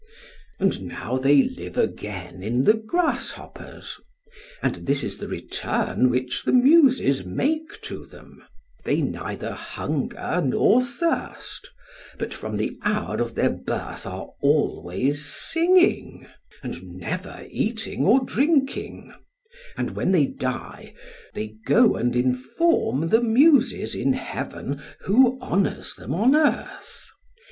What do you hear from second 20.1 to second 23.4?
they die they go and inform the